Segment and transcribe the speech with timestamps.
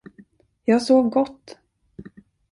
[0.65, 1.57] Jag sov gott!